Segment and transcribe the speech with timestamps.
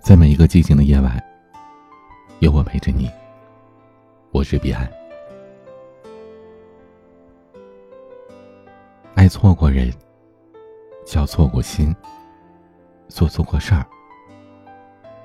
[0.00, 1.22] 在每一个寂静的夜晚，
[2.38, 3.10] 有我陪着你。
[4.30, 4.88] 我是彼岸。
[9.14, 9.92] 爱错过人，
[11.04, 11.94] 交错过心，
[13.08, 13.84] 做错过事儿，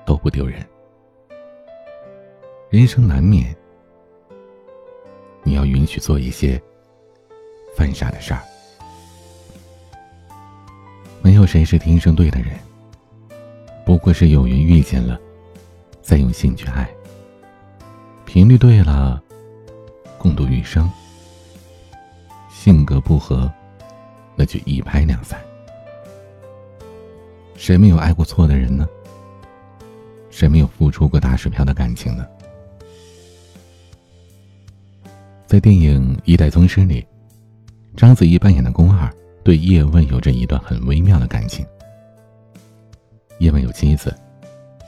[0.04, 0.66] 都不丢人。
[2.68, 3.54] 人生难免，
[5.44, 6.60] 你要允许做一些
[7.76, 8.40] 犯傻的事儿。
[11.22, 12.58] 没有谁是天生对的人。
[13.84, 15.20] 不过是有缘遇见了，
[16.02, 16.88] 再用心去爱。
[18.24, 19.22] 频率对了，
[20.18, 20.90] 共度余生。
[22.50, 23.52] 性格不合，
[24.36, 25.38] 那就一拍两散。
[27.56, 28.88] 谁没有爱过错的人呢？
[30.30, 32.26] 谁没有付出过打水漂的感情呢？
[35.46, 37.06] 在电影《一代宗师》里，
[37.96, 39.08] 章子怡扮演的宫二
[39.44, 41.64] 对叶问有着一段很微妙的感情。
[43.38, 44.14] 叶问有妻子，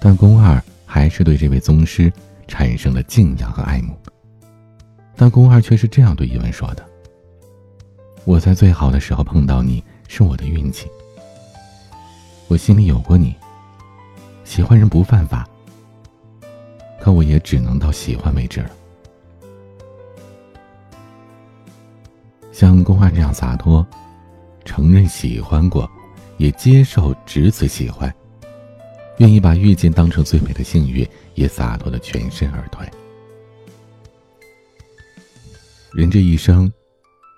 [0.01, 2.13] 但宫二还是对这位宗师
[2.47, 3.95] 产生了敬仰和爱慕。
[5.17, 6.85] 但宫二却是这样对叶问说的
[8.25, 10.87] ：“我在最好的时候碰到你是我的运气，
[12.49, 13.35] 我心里有过你。
[14.45, 15.49] 喜欢人不犯法，
[17.01, 18.71] 可我也只能到喜欢为止了。”
[22.53, 23.85] 像宫二这样洒脱，
[24.65, 25.91] 承认喜欢过，
[26.39, 28.15] 也接受只此喜欢。
[29.19, 32.87] 愿意把遇见当成最美的幸运，也洒脱的全身而退。
[35.93, 36.71] 人这一生，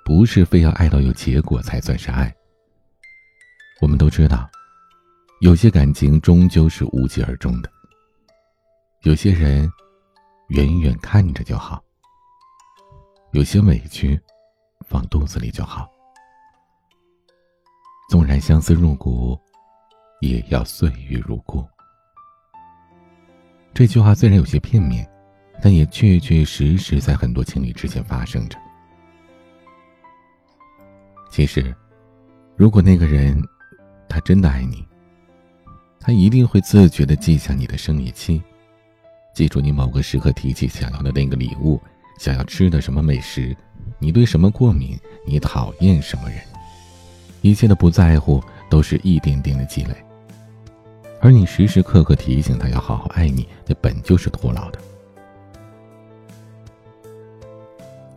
[0.05, 2.35] 不是非要爱到有结果才算是爱。
[3.81, 4.51] 我们都知道，
[5.41, 7.71] 有些感情终究是无疾而终的。
[9.03, 9.71] 有些人，
[10.49, 11.81] 远远看着就好。
[13.31, 14.21] 有些委屈，
[14.89, 15.89] 放肚子里就好。
[18.11, 19.39] 纵然相思入骨。
[20.21, 21.67] 也要岁月如故。
[23.75, 25.09] 这句话虽然有些片面，
[25.63, 28.59] 但也确确实实在很多情侣之间发生着。
[31.31, 31.75] 其实，
[32.57, 33.41] 如果那个人
[34.09, 34.85] 他真的爱你，
[36.01, 38.43] 他一定会自觉的记下你的生理期，
[39.35, 41.81] 记住你某个时刻提起想要的那个礼物，
[42.19, 43.57] 想要吃的什么美食，
[44.01, 46.41] 你对什么过敏，你讨厌什么人，
[47.43, 49.95] 一切的不在乎都是一点点的积累。
[51.21, 54.79] 而你时时刻刻提醒他要好好爱你，那本就是徒劳的。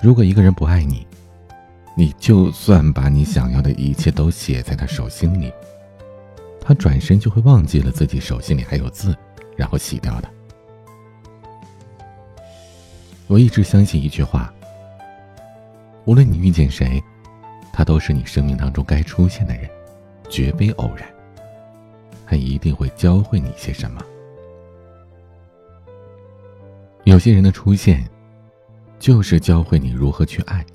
[0.02, 1.06] 如果一个人不爱你，
[1.98, 5.52] 你就算把你想要的一切都写在他手心里，
[6.60, 9.16] 他转身就会忘记了自己手心里还有字，
[9.56, 10.30] 然后洗掉的。
[13.28, 14.54] 我一直相信一句话：
[16.06, 17.02] 无论你遇见谁，
[17.74, 19.70] 他都是你生命当中该出现的人，
[20.30, 21.08] 绝非偶然。
[22.32, 24.02] 他一定会教会你些什么。
[27.04, 28.10] 有些人的出现，
[29.00, 30.66] 就是教会你如何去爱，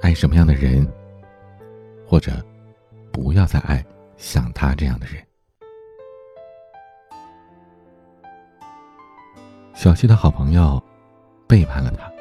[0.00, 0.88] 爱什么样的人，
[2.06, 2.40] 或者
[3.10, 3.84] 不要再爱
[4.16, 5.20] 像他这样的人。
[9.74, 10.80] 小溪的好朋友
[11.48, 12.12] 背叛了他，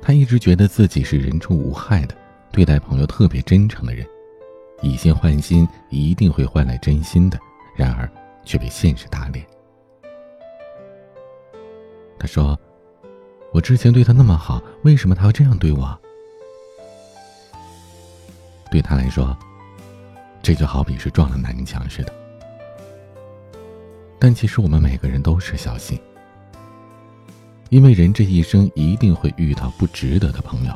[0.00, 2.16] 他一直觉得自己是人畜无害的，
[2.50, 4.08] 对待朋友特别真诚的人。
[4.82, 7.38] 以心换心，一定会换来真心的。
[7.74, 8.10] 然而，
[8.44, 9.44] 却被现实打脸。
[12.18, 12.58] 他说
[13.52, 15.98] ：“我之前对他那么好，为什么他要这样对我？”
[18.70, 19.36] 对他来说，
[20.42, 22.12] 这就好比是撞了南墙似的。
[24.18, 26.00] 但其实我们每个人都是小心，
[27.68, 30.74] 因为人这一生一定会遇到不值得的朋友。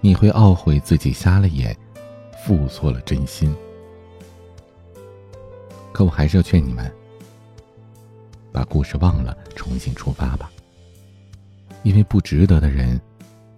[0.00, 1.76] 你会懊悔自己瞎了眼。
[2.48, 3.54] 付错了真心，
[5.92, 6.90] 可我还是要劝你们，
[8.50, 10.50] 把故事忘了，重新出发吧。
[11.82, 12.98] 因为不值得的人，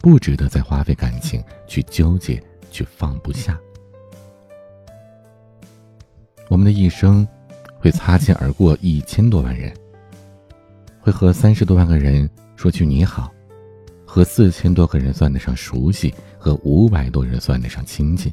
[0.01, 2.43] 不值得再花费感情去纠结，
[2.73, 3.57] 去放不下。
[6.49, 7.25] 我们的一生
[7.79, 9.73] 会擦肩而过一千多万人，
[11.01, 13.33] 会和三十多万个人说句你好，
[14.05, 18.33] 和四千多个人算得上熟悉，和五百多人算得上亲近。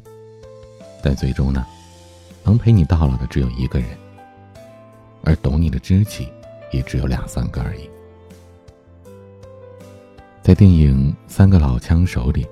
[1.02, 1.66] 但最终呢，
[2.44, 3.88] 能陪你到老的只有一个人，
[5.22, 6.28] 而懂你的知己
[6.72, 7.88] 也只有两三个而已。
[10.42, 12.46] 在电影《三个老枪手》里，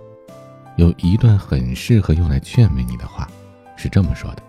[0.77, 3.29] 有一段很适合用来劝慰你的话，
[3.77, 4.43] 是这么说的：“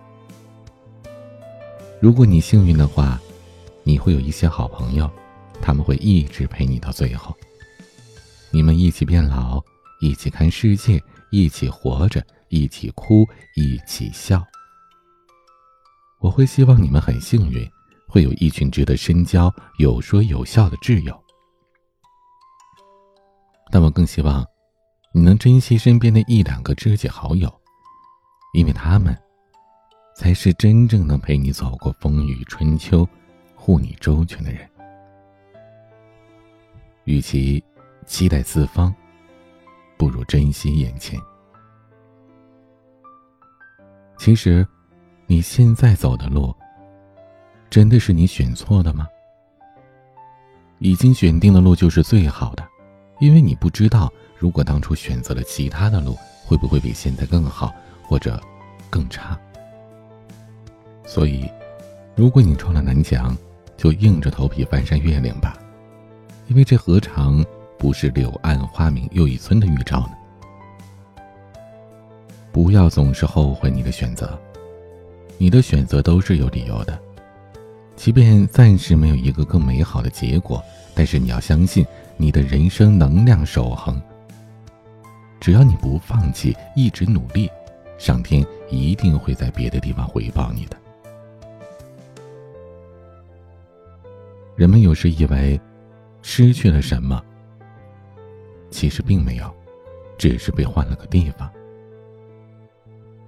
[1.99, 3.19] 如果你幸运的话，
[3.83, 5.09] 你会有一些好朋友，
[5.61, 7.35] 他们会一直陪你到最后。
[8.51, 9.63] 你们一起变老，
[10.01, 11.01] 一起看世界，
[11.31, 14.45] 一起活着。”一起哭，一起笑。
[16.19, 17.69] 我会希望你们很幸运，
[18.07, 21.23] 会有一群值得深交、有说有笑的挚友。
[23.71, 24.45] 但我更希望，
[25.13, 27.53] 你能珍惜身边的一两个知己好友，
[28.53, 29.15] 因为他们，
[30.15, 33.07] 才是真正能陪你走过风雨春秋、
[33.55, 34.67] 护你周全的人。
[37.03, 37.63] 与其
[38.05, 38.93] 期待四方，
[39.97, 41.19] 不如珍惜眼前。
[44.17, 44.67] 其实，
[45.25, 46.53] 你现在走的路，
[47.69, 49.07] 真的是你选错的吗？
[50.79, 52.67] 已经选定的路就是最好的。
[53.19, 57.73] 因为你不知道，如果当初选择了其他的路，会不会比现在更好，
[58.03, 58.39] 或者
[58.89, 59.37] 更差。
[61.05, 61.49] 所以，
[62.15, 63.35] 如果你撞了南墙，
[63.75, 65.57] 就硬着头皮翻山越岭吧，
[66.47, 67.43] 因为这何尝
[67.77, 70.11] 不是柳暗花明又一村的预兆呢？
[72.57, 74.35] 不要总是后悔你的选择，
[75.37, 76.99] 你的选择都是有理由的，
[77.95, 80.59] 即便暂时没有一个更美好的结果，
[80.95, 81.85] 但是你要相信。
[82.17, 84.01] 你的人生能量守恒，
[85.39, 87.47] 只要你不放弃，一直努力，
[87.99, 90.75] 上天一定会在别的地方回报你的。
[94.55, 95.61] 人们有时以为
[96.23, 97.23] 失去了什么，
[98.71, 99.53] 其实并没有，
[100.17, 101.47] 只是被换了个地方。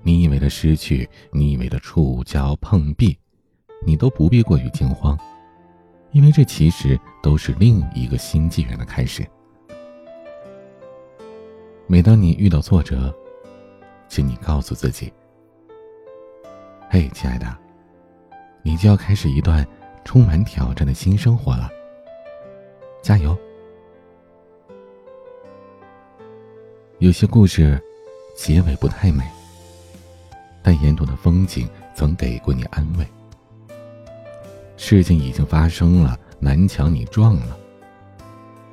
[0.10, 3.16] 你以为的失去，你以为的触礁碰壁，
[3.86, 5.16] 你都不必过于惊慌。
[6.14, 9.24] 因为这其实都是另一个新纪元的开始。
[11.86, 13.14] 每当你遇到挫折，
[14.08, 15.14] 请你告诉自己
[16.90, 17.56] ：“嘿，亲爱的，
[18.64, 19.64] 你就要开始一段
[20.04, 21.70] 充满挑战的新生活了。
[23.04, 23.38] 加油！”
[26.98, 27.80] 有些故事
[28.36, 29.24] 结尾不太美，
[30.62, 33.08] 但沿途的风景曾给过你安慰。
[34.78, 37.58] 事情已经发生了，南墙你撞了，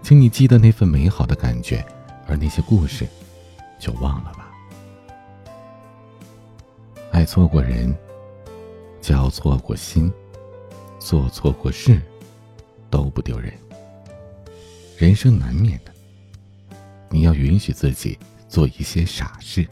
[0.02, 1.84] 请你记得那份美好的感觉，
[2.26, 3.06] 而那些故事，
[3.78, 4.50] 就忘了吧。
[7.10, 7.96] 爱错过人，
[9.00, 10.12] 交错过心，
[10.98, 12.00] 做错过事，
[12.90, 13.52] 都不丢人。
[14.96, 15.92] 人生难免的，
[17.10, 18.18] 你要允许自己
[18.48, 19.66] 做一些傻事。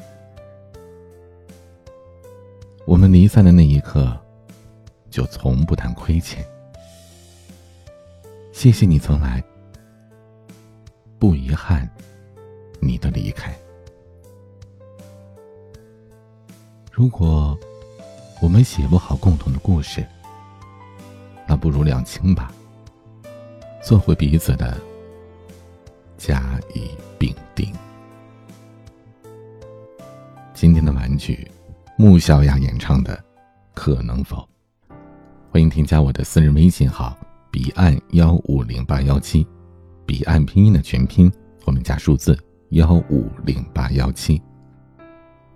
[2.86, 4.20] 我们离散的那一刻。
[5.14, 6.44] 就从不谈亏欠。
[8.52, 9.40] 谢谢你曾来，
[11.20, 11.88] 不遗憾
[12.80, 13.56] 你的离开。
[16.90, 17.56] 如果
[18.42, 20.04] 我们写不好共同的故事，
[21.46, 22.52] 那不如两清吧，
[23.80, 24.76] 做回彼此的
[26.18, 27.72] 甲乙丙丁。
[30.54, 31.48] 今天的玩具，
[31.96, 33.16] 穆小雅演唱的
[33.72, 34.36] 《可能否》。
[35.48, 37.16] 欢迎添加我的私人微信号
[37.52, 39.46] 彼岸幺五零八幺七，
[40.04, 41.32] 彼岸拼音的全拼，
[41.64, 42.36] 后面加数字
[42.70, 44.42] 幺五零八幺七。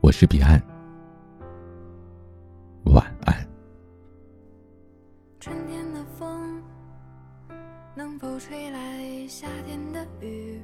[0.00, 0.62] 我是彼岸，
[2.85, 3.35] 晚安。
[5.40, 6.62] 春天的风
[7.96, 10.62] 能否吹来夏天的雨？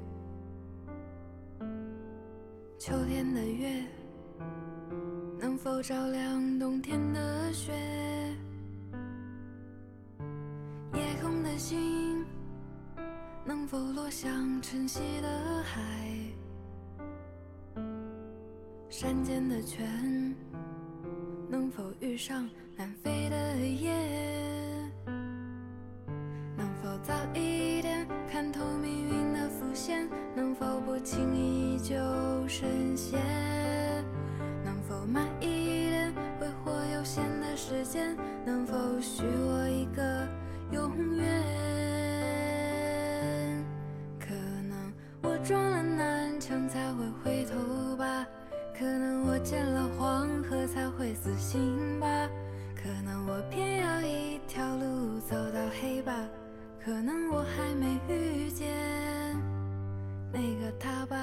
[2.79, 3.83] 秋天的月
[5.65, 7.73] 能否照亮冬天的雪？
[10.93, 12.23] 夜空的星
[13.47, 15.81] 能否落向晨曦的海？
[18.91, 20.37] 山间的泉
[21.49, 24.93] 能否遇上南飞的雁？
[26.59, 27.64] 能否早一
[38.45, 40.29] 能否许我一个？
[40.73, 41.25] 永远，
[44.19, 44.35] 可
[44.69, 44.93] 能
[45.23, 48.27] 我撞了南墙才会回头吧，
[48.77, 52.07] 可能我见了黄河才会死心吧，
[52.75, 56.13] 可能我偏要一条路走到黑吧，
[56.85, 58.67] 可能我还没遇见
[60.33, 61.17] 那个他吧。